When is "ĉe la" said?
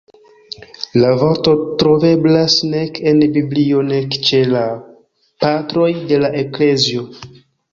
4.31-4.65